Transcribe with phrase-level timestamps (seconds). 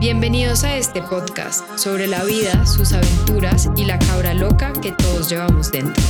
[0.00, 5.28] Bienvenidos a este podcast sobre la vida, sus aventuras y la cabra loca que todos
[5.28, 6.00] llevamos dentro.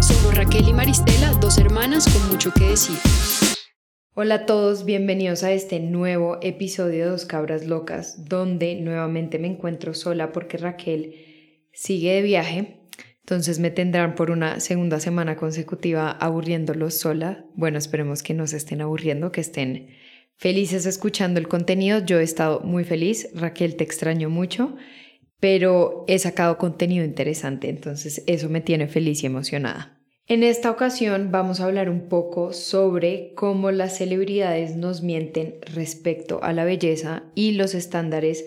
[0.00, 2.96] Somos Raquel y Maristela, dos hermanas con mucho que decir.
[4.14, 9.48] Hola a todos, bienvenidos a este nuevo episodio de Dos Cabras Locas, donde nuevamente me
[9.48, 11.14] encuentro sola porque Raquel
[11.70, 12.80] sigue de viaje,
[13.20, 17.44] entonces me tendrán por una segunda semana consecutiva aburriéndolos sola.
[17.56, 19.90] Bueno, esperemos que no se estén aburriendo, que estén
[20.42, 22.04] felices escuchando el contenido.
[22.04, 24.74] Yo he estado muy feliz, Raquel te extraño mucho,
[25.38, 30.00] pero he sacado contenido interesante, entonces eso me tiene feliz y emocionada.
[30.26, 36.42] En esta ocasión vamos a hablar un poco sobre cómo las celebridades nos mienten respecto
[36.42, 38.44] a la belleza y los estándares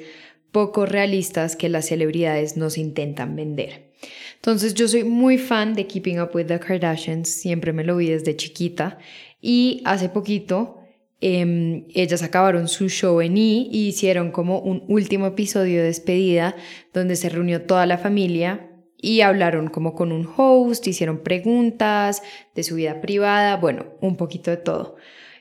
[0.51, 3.93] poco realistas que las celebridades nos intentan vender.
[4.35, 8.09] Entonces yo soy muy fan de Keeping Up with the Kardashians, siempre me lo vi
[8.09, 8.99] desde chiquita
[9.39, 10.81] y hace poquito
[11.21, 16.55] Em, ellas acabaron su show en I y hicieron como un último episodio de despedida
[16.93, 22.21] donde se reunió toda la familia y hablaron como con un host, hicieron preguntas
[22.53, 24.97] de su vida privada, bueno, un poquito de todo.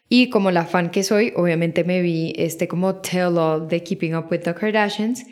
[0.08, 4.14] Y como la fan que soy, obviamente me vi este como tell all de Keeping
[4.14, 5.25] Up with the Kardashians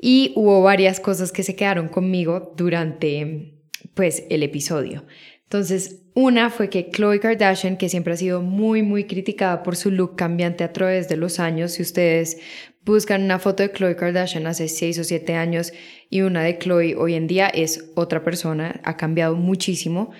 [0.00, 3.54] y hubo varias cosas que se quedaron conmigo durante
[3.94, 5.04] pues el episodio.
[5.46, 9.92] Entonces, una fue que Khloe Kardashian, que siempre ha sido muy, muy criticada por su
[9.92, 12.38] look cambiante a través de los años, si ustedes
[12.84, 15.72] buscan una foto de Khloe Kardashian hace 6 o 7 años
[16.10, 20.10] y una de Khloe hoy en día es otra persona, ha cambiado muchísimo.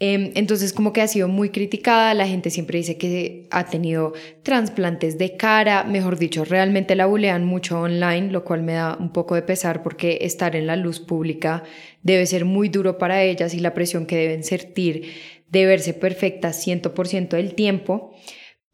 [0.00, 4.12] Em, entonces como que ha sido muy criticada, la gente siempre dice que ha tenido
[4.44, 9.12] trasplantes de cara, mejor dicho, realmente la bulean mucho online, lo cual me da un
[9.12, 11.64] poco de pesar porque estar en la luz pública
[12.02, 15.12] debe ser muy duro para ellas y la presión que deben sentir
[15.48, 18.14] de verse perfecta 100% del tiempo.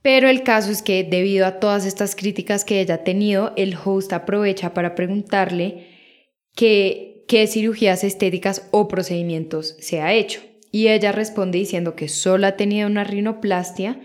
[0.02, 3.74] Pero el caso es que debido a todas estas críticas que ella ha tenido, el
[3.82, 5.86] host aprovecha para preguntarle
[6.54, 10.42] qué cirugías estéticas o procedimientos se ha hecho
[10.74, 14.00] y ella responde diciendo que solo ha tenido una rinoplastia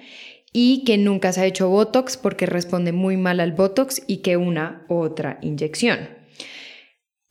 [0.54, 4.38] y que nunca se ha hecho Botox porque responde muy mal al Botox y que
[4.38, 6.10] una otra inyección.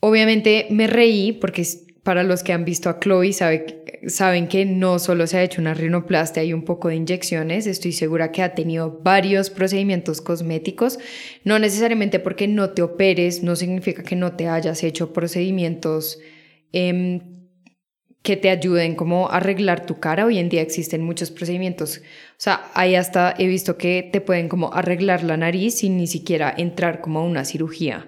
[0.01, 1.65] Obviamente me reí porque
[2.03, 5.73] para los que han visto a Chloe saben que no solo se ha hecho una
[5.73, 10.99] rinoplastia y un poco de inyecciones, estoy segura que ha tenido varios procedimientos cosméticos,
[11.45, 16.19] no necesariamente porque no te operes, no significa que no te hayas hecho procedimientos
[16.73, 17.38] eh,
[18.29, 20.27] que te ayuden como a arreglar tu cara.
[20.27, 22.03] Hoy en día existen muchos procedimientos.
[22.03, 26.07] O sea, ahí hasta he visto que te pueden como arreglar la nariz sin ni
[26.07, 28.07] siquiera entrar como a una cirugía.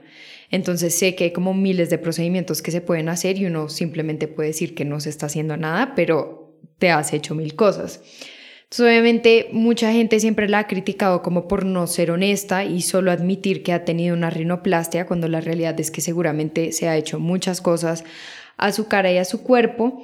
[0.51, 4.29] Entonces sé que hay como miles de procedimientos que se pueden hacer y uno simplemente
[4.29, 8.03] puede decir que no se está haciendo nada, pero te has hecho mil cosas.
[8.65, 13.11] Entonces, obviamente, mucha gente siempre la ha criticado como por no ser honesta y solo
[13.11, 17.19] admitir que ha tenido una rinoplastia, cuando la realidad es que seguramente se ha hecho
[17.19, 18.05] muchas cosas
[18.61, 20.03] a su cara y a su cuerpo,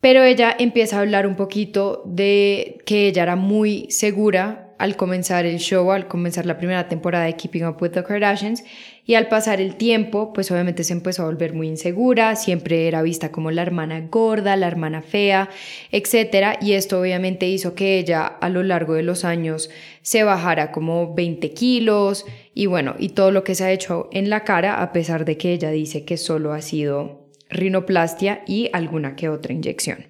[0.00, 5.44] pero ella empieza a hablar un poquito de que ella era muy segura al comenzar
[5.44, 8.62] el show, al comenzar la primera temporada de Keeping Up with the Kardashians,
[9.04, 13.02] y al pasar el tiempo, pues obviamente se empezó a volver muy insegura, siempre era
[13.02, 15.48] vista como la hermana gorda, la hermana fea,
[15.90, 16.58] etc.
[16.60, 19.70] Y esto obviamente hizo que ella a lo largo de los años
[20.02, 24.30] se bajara como 20 kilos y bueno, y todo lo que se ha hecho en
[24.30, 27.17] la cara, a pesar de que ella dice que solo ha sido
[27.50, 30.06] rinoplastia y alguna que otra inyección.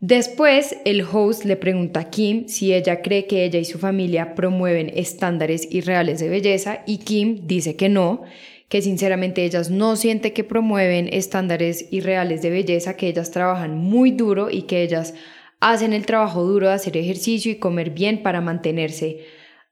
[0.00, 4.34] Después, el host le pregunta a Kim si ella cree que ella y su familia
[4.34, 8.22] promueven estándares irreales de belleza y Kim dice que no,
[8.68, 14.10] que sinceramente ellas no sienten que promueven estándares irreales de belleza, que ellas trabajan muy
[14.10, 15.14] duro y que ellas
[15.60, 19.20] hacen el trabajo duro de hacer ejercicio y comer bien para mantenerse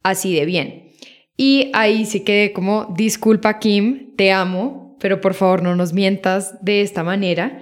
[0.02, 0.92] así de bien.
[1.36, 6.54] Y ahí sí que como, disculpa Kim, te amo, pero por favor no nos mientas
[6.64, 7.60] de esta manera.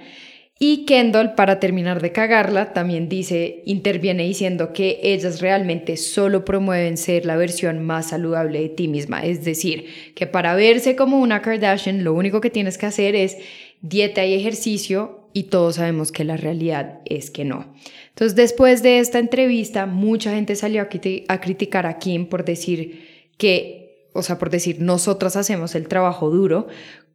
[0.59, 6.97] Y Kendall, para terminar de cagarla, también dice, interviene diciendo que ellas realmente solo promueven
[6.97, 9.25] ser la versión más saludable de ti misma.
[9.25, 13.37] Es decir, que para verse como una Kardashian, lo único que tienes que hacer es
[13.81, 17.73] dieta y ejercicio y todos sabemos que la realidad es que no.
[18.09, 24.09] Entonces, después de esta entrevista, mucha gente salió a, criticar a Kim por decir que,
[24.13, 26.67] o sea, por decir, nosotras hacemos el trabajo duro,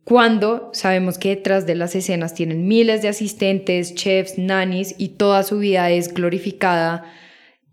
[0.07, 5.43] cuando sabemos que detrás de las escenas tienen miles de asistentes, chefs, nannies y toda
[5.43, 7.13] su vida es glorificada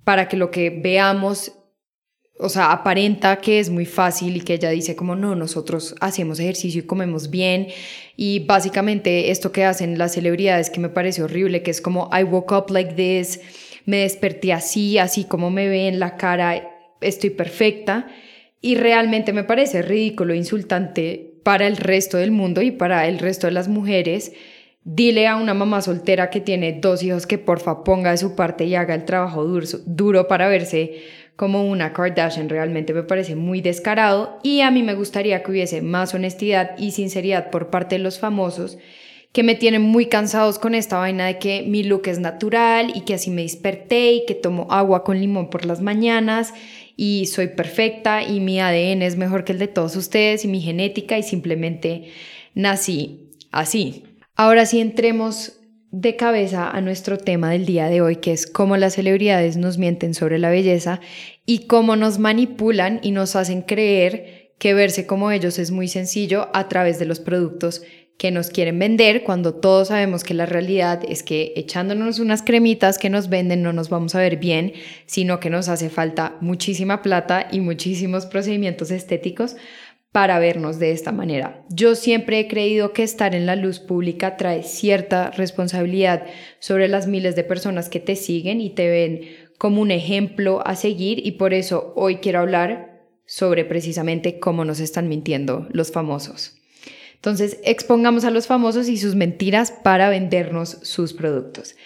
[0.03, 1.51] para que lo que veamos,
[2.39, 6.39] o sea, aparenta que es muy fácil y que ella dice como no, nosotros hacemos
[6.39, 7.67] ejercicio y comemos bien
[8.17, 12.23] y básicamente esto que hacen las celebridades que me parece horrible, que es como I
[12.23, 13.41] woke up like this,
[13.85, 16.67] me desperté así, así como me ve en la cara,
[16.99, 18.07] estoy perfecta
[18.59, 23.47] Y realmente me parece ridículo, insultante para el resto del mundo y para el resto
[23.47, 24.33] de las mujeres.
[24.85, 28.65] Dile a una mamá soltera que tiene dos hijos que porfa ponga de su parte
[28.65, 31.01] y haga el trabajo duro, duro para verse
[31.35, 32.49] como una Kardashian.
[32.49, 36.91] Realmente me parece muy descarado y a mí me gustaría que hubiese más honestidad y
[36.91, 38.77] sinceridad por parte de los famosos
[39.33, 43.01] que me tienen muy cansados con esta vaina de que mi look es natural y
[43.01, 46.53] que así me desperté y que tomo agua con limón por las mañanas
[46.95, 50.61] y soy perfecta y mi ADN es mejor que el de todos ustedes y mi
[50.61, 52.09] genética y simplemente
[52.53, 54.03] nací así.
[54.35, 55.59] Ahora sí entremos
[55.91, 59.77] de cabeza a nuestro tema del día de hoy, que es cómo las celebridades nos
[59.77, 60.99] mienten sobre la belleza
[61.45, 66.49] y cómo nos manipulan y nos hacen creer que verse como ellos es muy sencillo
[66.53, 67.83] a través de los productos
[68.17, 72.97] que nos quieren vender cuando todos sabemos que la realidad es que echándonos unas cremitas
[72.97, 74.73] que nos venden no nos vamos a ver bien,
[75.05, 79.55] sino que nos hace falta muchísima plata y muchísimos procedimientos estéticos
[80.13, 81.65] para vernos de esta manera.
[81.69, 86.27] Yo siempre he creído que estar en la luz pública trae cierta responsabilidad
[86.59, 89.21] sobre las miles de personas que te siguen y te ven
[89.57, 94.79] como un ejemplo a seguir y por eso hoy quiero hablar sobre precisamente cómo nos
[94.79, 96.62] están mintiendo los famosos.
[97.23, 101.77] Entonces, expongamos a los famosos y sus mentiras para vendernos sus productos.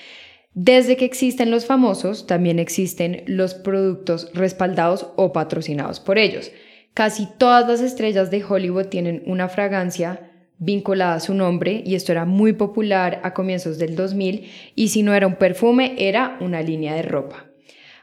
[0.56, 6.52] Desde que existen los famosos, también existen los productos respaldados o patrocinados por ellos.
[6.96, 12.12] Casi todas las estrellas de Hollywood tienen una fragancia vinculada a su nombre y esto
[12.12, 16.64] era muy popular a comienzos del 2000 y si no era un perfume era una
[16.64, 17.47] línea de ropa.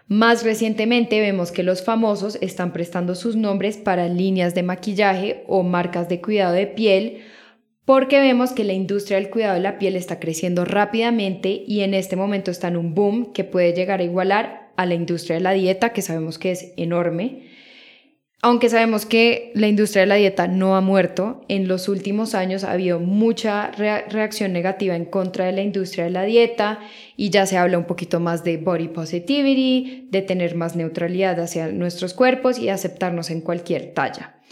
[0.06, 5.62] Más recientemente vemos que los famosos están prestando sus nombres para líneas de maquillaje o
[5.62, 7.22] marcas de cuidado de piel
[7.84, 11.94] porque vemos que la industria del cuidado de la piel está creciendo rápidamente y en
[11.94, 15.42] este momento está en un boom que puede llegar a igualar a la industria de
[15.42, 17.53] la dieta, que sabemos que es enorme.
[18.44, 22.62] Aunque sabemos que la industria de la dieta no ha muerto, en los últimos años
[22.62, 26.78] ha habido mucha reacción negativa en contra de la industria de la dieta
[27.16, 31.68] y ya se habla un poquito más de body positivity, de tener más neutralidad hacia
[31.68, 34.42] nuestros cuerpos y aceptarnos en cualquier talla.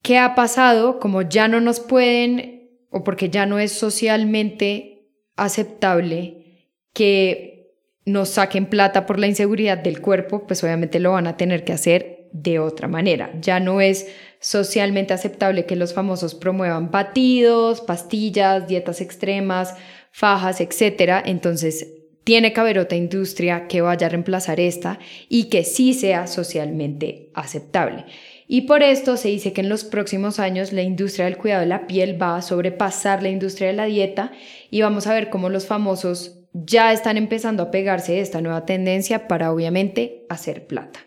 [0.00, 1.00] ¿Qué ha pasado?
[1.00, 7.72] Como ya no nos pueden o porque ya no es socialmente aceptable que
[8.04, 11.72] nos saquen plata por la inseguridad del cuerpo, pues obviamente lo van a tener que
[11.72, 13.30] hacer de otra manera.
[13.40, 14.08] Ya no es
[14.40, 19.74] socialmente aceptable que los famosos promuevan batidos, pastillas, dietas extremas,
[20.10, 21.22] fajas, etc.
[21.24, 21.88] Entonces,
[22.24, 24.98] tiene que haber otra industria que vaya a reemplazar esta
[25.28, 28.04] y que sí sea socialmente aceptable.
[28.46, 31.68] Y por esto se dice que en los próximos años la industria del cuidado de
[31.68, 34.32] la piel va a sobrepasar la industria de la dieta
[34.70, 38.66] y vamos a ver cómo los famosos ya están empezando a pegarse de esta nueva
[38.66, 41.00] tendencia para obviamente hacer plata.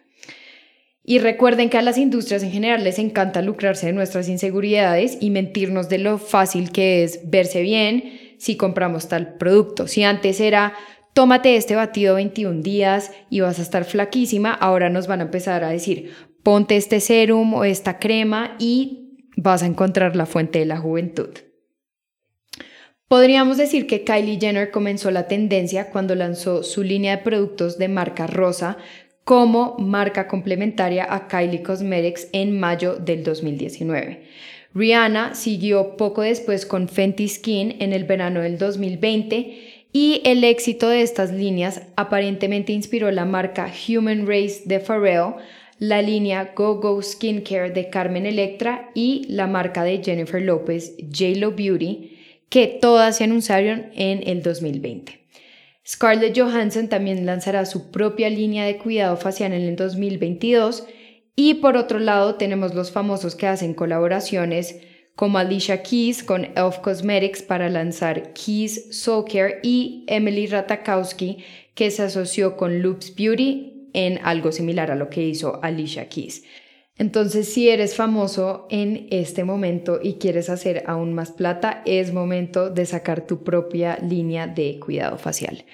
[1.07, 5.30] Y recuerden que a las industrias en general les encanta lucrarse de nuestras inseguridades y
[5.30, 9.88] mentirnos de lo fácil que es verse bien si compramos tal producto.
[9.88, 10.74] Si antes era,
[11.13, 15.63] tómate este batido 21 días y vas a estar flaquísima, ahora nos van a empezar
[15.63, 16.12] a decir,
[16.42, 21.30] ponte este serum o esta crema y vas a encontrar la fuente de la juventud.
[23.07, 27.88] Podríamos decir que Kylie Jenner comenzó la tendencia cuando lanzó su línea de productos de
[27.88, 28.78] marca rosa
[29.25, 34.21] como marca complementaria a Kylie Cosmetics en mayo del 2019.
[34.76, 40.90] Rihanna siguió poco después con Fenty Skin en el verano del 2020 y el éxito
[40.90, 45.35] de estas líneas aparentemente inspiró la marca Human Race de Pharrell,
[45.80, 51.52] la línea Go Go Skincare de Carmen Electra y la marca de Jennifer Lopez, JLo
[51.52, 52.16] Beauty,
[52.49, 55.19] que todas se anunciaron en el 2020.
[55.87, 60.87] Scarlett Johansson también lanzará su propia línea de cuidado facial en el 2022
[61.35, 64.80] y por otro lado tenemos los famosos que hacen colaboraciones
[65.15, 71.44] como Alicia Keys con Elf Cosmetics para lanzar Keys Soul Care y Emily Ratakowski
[71.75, 76.44] que se asoció con Loops Beauty en algo similar a lo que hizo Alicia Keys.
[76.97, 82.69] Entonces, si eres famoso en este momento y quieres hacer aún más plata, es momento
[82.69, 85.66] de sacar tu propia línea de cuidado facial.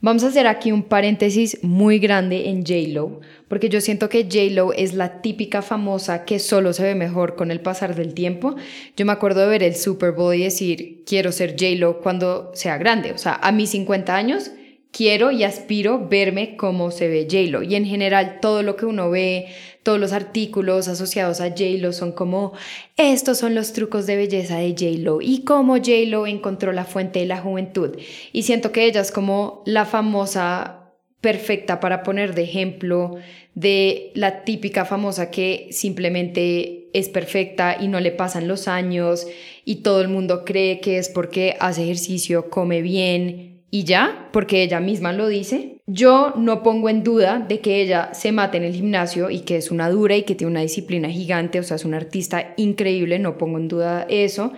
[0.00, 3.18] Vamos a hacer aquí un paréntesis muy grande en JLo,
[3.48, 7.50] porque yo siento que JLo es la típica famosa que solo se ve mejor con
[7.50, 8.54] el pasar del tiempo.
[8.96, 12.78] Yo me acuerdo de ver el Super Bowl y decir, quiero ser JLo cuando sea
[12.78, 13.10] grande.
[13.10, 14.52] O sea, a mis 50 años
[14.98, 17.62] quiero y aspiro verme como se ve JLo.
[17.62, 19.46] Y en general todo lo que uno ve,
[19.84, 22.52] todos los artículos asociados a JLo son como,
[22.96, 27.26] estos son los trucos de belleza de JLo y cómo JLo encontró la fuente de
[27.26, 27.96] la juventud.
[28.32, 30.90] Y siento que ella es como la famosa
[31.20, 33.18] perfecta para poner de ejemplo
[33.54, 39.28] de la típica famosa que simplemente es perfecta y no le pasan los años
[39.64, 44.62] y todo el mundo cree que es porque hace ejercicio, come bien y ya, porque
[44.62, 45.82] ella misma lo dice.
[45.86, 49.56] Yo no pongo en duda de que ella se mate en el gimnasio y que
[49.56, 53.18] es una dura y que tiene una disciplina gigante, o sea, es una artista increíble,
[53.18, 54.52] no pongo en duda eso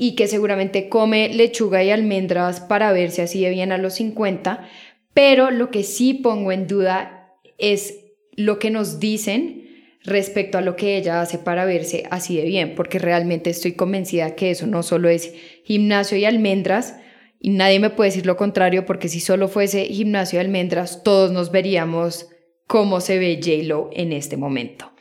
[0.00, 4.66] y que seguramente come lechuga y almendras para verse así de bien a los 50,
[5.12, 8.04] pero lo que sí pongo en duda es
[8.36, 9.66] lo que nos dicen
[10.04, 14.36] respecto a lo que ella hace para verse así de bien, porque realmente estoy convencida
[14.36, 15.34] que eso no solo es
[15.64, 17.00] gimnasio y almendras,
[17.40, 21.30] y nadie me puede decir lo contrario, porque si solo fuese gimnasio y almendras, todos
[21.30, 22.28] nos veríamos
[22.66, 24.92] cómo se ve JLo en este momento.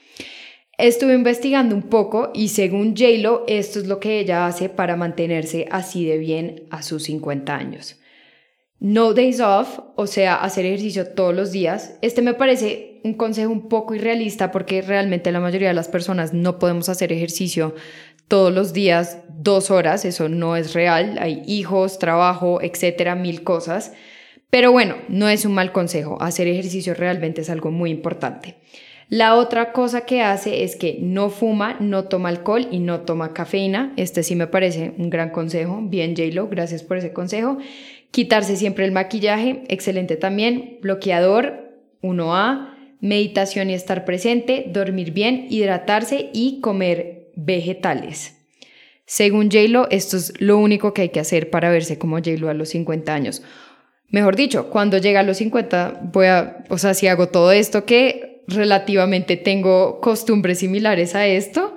[0.77, 5.67] Estuve investigando un poco y según JLo, esto es lo que ella hace para mantenerse
[5.72, 8.00] así de bien a sus 50 años.
[8.79, 11.98] No days off, o sea, hacer ejercicio todos los días.
[12.03, 16.34] Este me parece un consejo un poco irrealista porque realmente la mayoría de las personas
[16.34, 17.74] no podemos hacer ejercicio
[18.27, 23.93] todos los días dos horas, eso no es real, hay hijos, trabajo, etcétera, mil cosas.
[24.50, 28.55] Pero bueno, no es un mal consejo, hacer ejercicio realmente es algo muy importante.
[29.10, 33.34] La otra cosa que hace es que no fuma, no toma alcohol y no toma
[33.34, 33.93] cafeína.
[33.96, 35.79] Este sí me parece un gran consejo.
[35.81, 37.57] Bien, JLo, gracias por ese consejo.
[38.12, 40.79] Quitarse siempre el maquillaje, excelente también.
[40.81, 42.74] Bloqueador, 1A.
[43.00, 48.36] Meditación y estar presente, dormir bien, hidratarse y comer vegetales.
[49.06, 52.53] Según JLo, esto es lo único que hay que hacer para verse como JLo a
[52.53, 53.41] los 50 años.
[54.10, 57.86] Mejor dicho, cuando llega a los 50, voy a, o sea, si hago todo esto
[57.86, 61.75] que relativamente tengo costumbres similares a esto,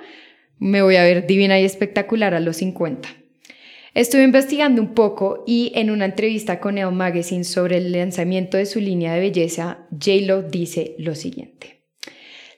[0.59, 3.09] me voy a ver divina y espectacular a los 50.
[3.95, 8.67] Estuve investigando un poco y en una entrevista con Neo Magazine sobre el lanzamiento de
[8.67, 11.80] su línea de belleza, JLo dice lo siguiente.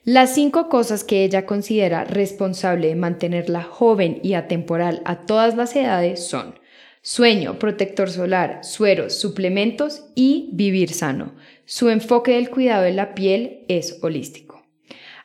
[0.04, 5.76] Las cinco cosas que ella considera responsable de mantenerla joven y atemporal a todas las
[5.76, 6.58] edades son
[7.02, 11.36] sueño, protector solar, sueros, suplementos y vivir sano.
[11.66, 14.66] Su enfoque del cuidado de la piel es holístico.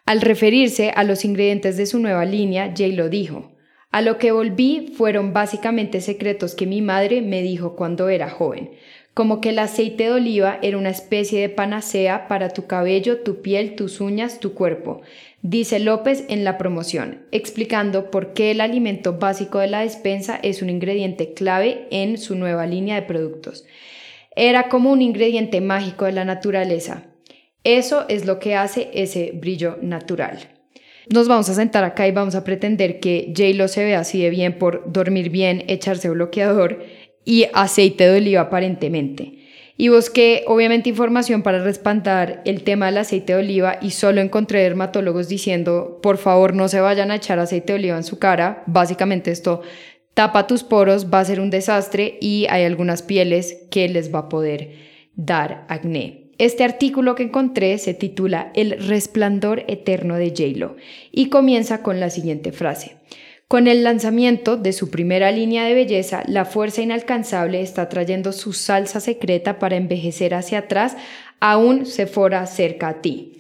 [0.06, 3.58] Al referirse a los ingredientes de su nueva línea, Jay lo dijo,
[3.90, 8.72] a lo que volví fueron básicamente secretos que mi madre me dijo cuando era joven,
[9.18, 13.42] como que el aceite de oliva era una especie de panacea para tu cabello, tu
[13.42, 15.02] piel, tus uñas, tu cuerpo,
[15.42, 20.62] dice López en la promoción, explicando por qué el alimento básico de la despensa es
[20.62, 23.66] un ingrediente clave en su nueva línea de productos.
[24.36, 27.08] Era como un ingrediente mágico de la naturaleza.
[27.64, 30.38] Eso es lo que hace ese brillo natural.
[31.10, 34.30] Nos vamos a sentar acá y vamos a pretender que J-Lo se ve así de
[34.30, 36.86] bien por dormir bien, echarse bloqueador
[37.28, 39.34] y aceite de oliva aparentemente.
[39.76, 44.62] Y busqué obviamente información para respaldar el tema del aceite de oliva y solo encontré
[44.62, 48.64] dermatólogos diciendo, por favor no se vayan a echar aceite de oliva en su cara.
[48.66, 49.62] Básicamente esto
[50.14, 54.20] tapa tus poros, va a ser un desastre y hay algunas pieles que les va
[54.20, 54.72] a poder
[55.16, 56.32] dar acné.
[56.38, 60.78] Este artículo que encontré se titula El resplandor eterno de JLo
[61.12, 62.96] y comienza con la siguiente frase.
[63.48, 68.52] Con el lanzamiento de su primera línea de belleza, la fuerza inalcanzable está trayendo su
[68.52, 70.98] salsa secreta para envejecer hacia atrás,
[71.40, 73.38] aún se fuera cerca a ti.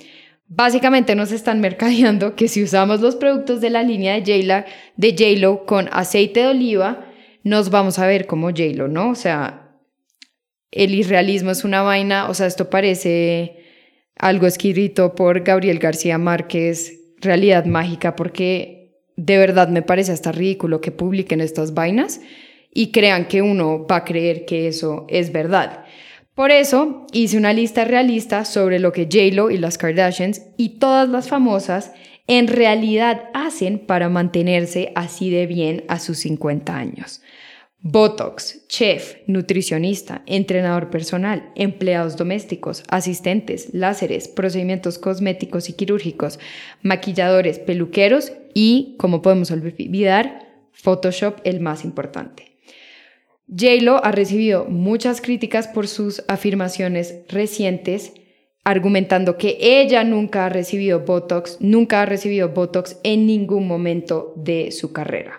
[0.48, 5.90] Básicamente nos están mercadeando que si usamos los productos de la línea de JLo con
[5.92, 7.06] aceite de oliva,
[7.44, 9.10] nos vamos a ver como JLo, ¿no?
[9.10, 9.78] O sea,
[10.72, 13.58] el irrealismo es una vaina, o sea, esto parece
[14.16, 18.77] algo escrito por Gabriel García Márquez, realidad mágica, porque
[19.18, 22.22] de verdad me parece hasta ridículo que publiquen estas vainas
[22.74, 25.84] y crean que uno va a creer que eso es verdad.
[26.36, 31.10] Por eso hice una lista realista sobre lo que JLo y las Kardashians y todas
[31.10, 31.92] las famosas
[32.28, 37.22] en realidad hacen para mantenerse así de bien a sus 50 años.
[37.80, 46.40] Botox, chef, nutricionista, entrenador personal, empleados domésticos, asistentes, láseres, procedimientos cosméticos y quirúrgicos,
[46.82, 52.58] maquilladores, peluqueros y, como podemos olvidar, Photoshop el más importante.
[53.48, 58.14] JLo ha recibido muchas críticas por sus afirmaciones recientes,
[58.64, 64.72] argumentando que ella nunca ha recibido Botox, nunca ha recibido Botox en ningún momento de
[64.72, 65.38] su carrera.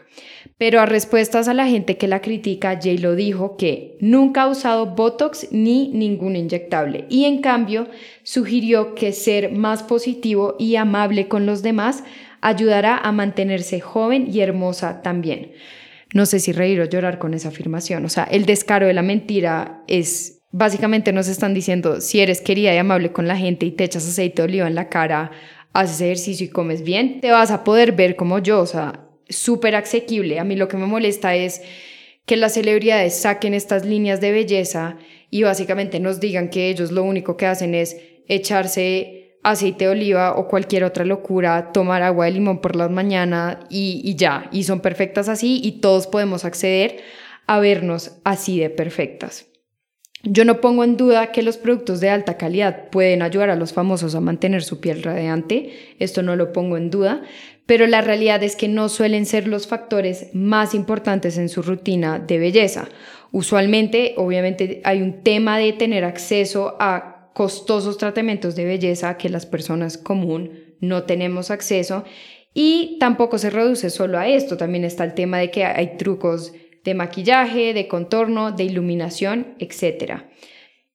[0.59, 4.87] Pero a respuestas a la gente que la critica, JLo dijo que nunca ha usado
[4.87, 7.87] Botox ni ningún inyectable y en cambio
[8.25, 12.03] sugirió que ser más positivo y amable con los demás
[12.41, 15.53] ayudará a mantenerse joven y hermosa también.
[16.13, 18.05] No sé si reír o llorar con esa afirmación.
[18.05, 22.75] O sea, el descaro de la mentira es básicamente nos están diciendo, si eres querida
[22.75, 25.31] y amable con la gente y te echas aceite de oliva en la cara,
[25.73, 29.75] haces ejercicio y comes bien, te vas a poder ver como yo, o sea, súper
[29.77, 30.39] asequible.
[30.39, 31.63] A mí lo que me molesta es
[32.27, 34.97] que las celebridades saquen estas líneas de belleza
[35.31, 37.97] y básicamente nos digan que ellos lo único que hacen es
[38.29, 43.59] echarse aceite de oliva o cualquier otra locura, tomar agua de limón por las mañanas
[43.71, 46.99] y, y ya, y son perfectas así y todos podemos acceder
[47.47, 49.47] a vernos así de perfectas.
[50.25, 53.73] Yo no pongo en duda que los productos de alta calidad pueden ayudar a los
[53.73, 57.23] famosos a mantener su piel radiante, esto no lo pongo en duda,
[57.69, 62.19] pero la realidad es que no suelen ser los factores más importantes en su rutina
[62.19, 62.89] de belleza.
[63.31, 69.45] Usualmente, obviamente, hay un tema de tener acceso a costosos tratamientos de belleza que las
[69.45, 72.05] personas común no tenemos acceso
[72.55, 76.55] y tampoco se reduce solo a esto, también está el tema de que hay trucos
[76.85, 80.23] de maquillaje, de contorno, de iluminación, etc.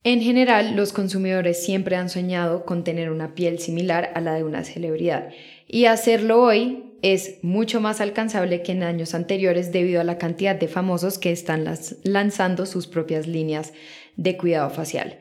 [0.04, 4.44] En general, los consumidores siempre han soñado con tener una piel similar a la de
[4.44, 5.30] una celebridad
[5.74, 10.54] y hacerlo hoy es mucho más alcanzable que en años anteriores debido a la cantidad
[10.56, 11.66] de famosos que están
[12.04, 13.74] lanzando sus propias líneas
[14.16, 15.18] de cuidado facial.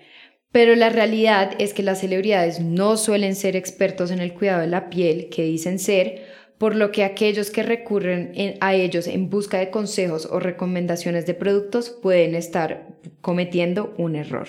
[0.50, 4.66] Pero la realidad es que las celebridades no suelen ser expertos en el cuidado de
[4.66, 6.26] la piel que dicen ser,
[6.58, 11.32] por lo que aquellos que recurren a ellos en busca de consejos o recomendaciones de
[11.32, 12.88] productos pueden estar
[13.22, 14.48] cometiendo un error.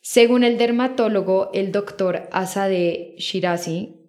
[0.00, 4.00] Según el dermatólogo, el doctor Asade Shirazi,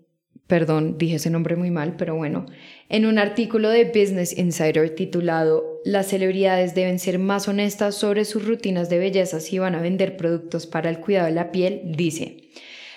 [0.47, 2.45] perdón, dije ese nombre muy mal, pero bueno,
[2.89, 8.45] en un artículo de Business Insider titulado Las celebridades deben ser más honestas sobre sus
[8.45, 12.49] rutinas de belleza si van a vender productos para el cuidado de la piel, dice,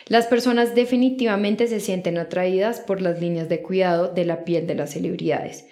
[0.09, 4.75] las personas definitivamente se sienten atraídas por las líneas de cuidado de la piel de
[4.75, 5.67] las celebridades,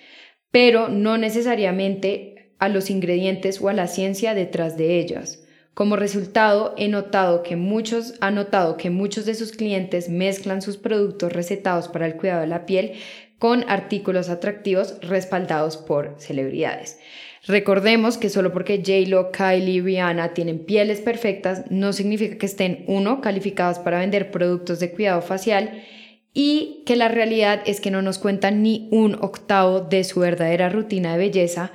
[0.50, 5.45] pero no necesariamente a los ingredientes o a la ciencia detrás de ellas.
[5.76, 10.78] Como resultado, he notado que muchos, ha notado que muchos de sus clientes mezclan sus
[10.78, 12.92] productos recetados para el cuidado de la piel
[13.38, 16.98] con artículos atractivos respaldados por celebridades.
[17.46, 22.86] Recordemos que solo porque J-Lo, Kylie y Rihanna tienen pieles perfectas no significa que estén,
[22.88, 25.82] uno, calificadas para vender productos de cuidado facial
[26.32, 30.70] y que la realidad es que no nos cuentan ni un octavo de su verdadera
[30.70, 31.70] rutina de belleza,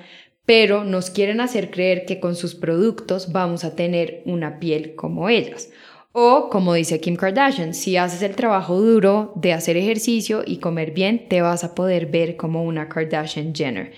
[0.51, 5.29] pero nos quieren hacer creer que con sus productos vamos a tener una piel como
[5.29, 5.69] ellas.
[6.11, 10.91] O como dice Kim Kardashian, si haces el trabajo duro de hacer ejercicio y comer
[10.91, 13.93] bien, te vas a poder ver como una Kardashian Jenner.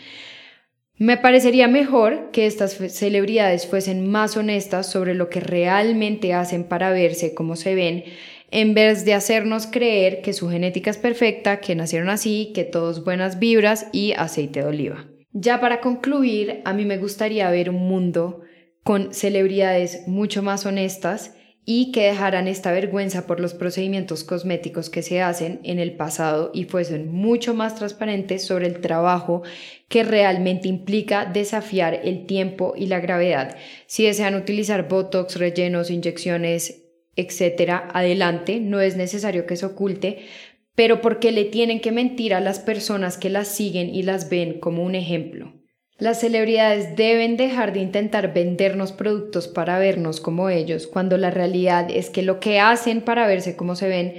[0.99, 6.91] Me parecería mejor que estas celebridades fuesen más honestas sobre lo que realmente hacen para
[6.91, 8.03] verse como se ven,
[8.51, 13.03] en vez de hacernos creer que su genética es perfecta, que nacieron así, que todos
[13.03, 15.07] buenas vibras y aceite de oliva.
[15.33, 18.41] Ya para concluir, a mí me gustaría ver un mundo
[18.83, 25.01] con celebridades mucho más honestas y que dejaran esta vergüenza por los procedimientos cosméticos que
[25.01, 29.41] se hacen en el pasado y fuesen mucho más transparentes sobre el trabajo
[29.87, 33.55] que realmente implica desafiar el tiempo y la gravedad.
[33.87, 36.83] Si desean utilizar botox, rellenos, inyecciones,
[37.15, 40.25] etcétera, adelante, no es necesario que se oculte,
[40.75, 44.59] pero porque le tienen que mentir a las personas que las siguen y las ven
[44.59, 45.53] como un ejemplo.
[45.99, 51.87] Las celebridades deben dejar de intentar vendernos productos para vernos como ellos, cuando la realidad
[51.89, 54.15] es que lo que hacen para verse como se ven,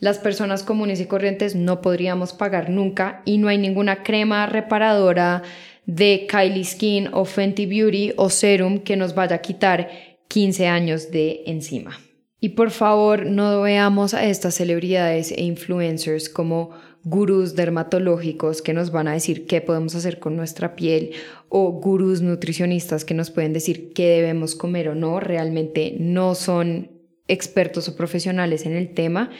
[0.00, 5.42] las personas comunes y corrientes no podríamos pagar nunca y no hay ninguna crema reparadora
[5.86, 9.90] de Kylie Skin o Fenty Beauty o Serum que nos vaya a quitar
[10.28, 11.98] 15 años de encima.
[12.40, 16.70] Y por favor, no veamos a estas celebridades e influencers como
[17.04, 21.12] gurús dermatológicos que nos van a decir qué podemos hacer con nuestra piel
[21.48, 26.90] o gurús nutricionistas que nos pueden decir qué debemos comer o no, realmente no son
[27.26, 29.30] expertos o profesionales en el tema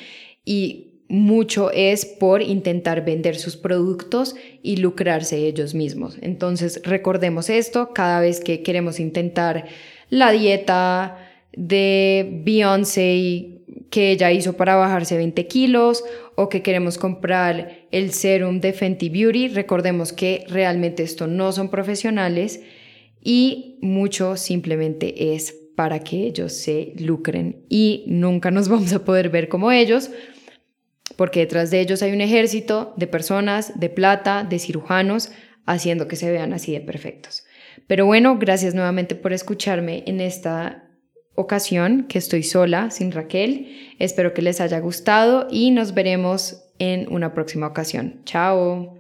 [0.45, 6.19] y mucho es por intentar vender sus productos y lucrarse ellos mismos.
[6.21, 9.67] Entonces recordemos esto cada vez que queremos intentar
[10.11, 17.87] la dieta de Beyoncé que ella hizo para bajarse 20 kilos o que queremos comprar
[17.91, 22.61] el serum de Fenty Beauty, recordemos que realmente esto no son profesionales
[23.23, 29.31] y mucho simplemente es para que ellos se lucren y nunca nos vamos a poder
[29.31, 30.11] ver como ellos
[31.17, 35.33] porque detrás de ellos hay un ejército de personas, de plata, de cirujanos,
[35.67, 37.45] haciendo que se vean así de perfectos.
[37.87, 40.88] Pero bueno, gracias nuevamente por escucharme en esta
[41.39, 43.95] ocasión que estoy sola, sin Raquel.
[43.99, 48.21] Espero que les haya gustado y nos veremos en una próxima ocasión.
[48.25, 48.98] Chao.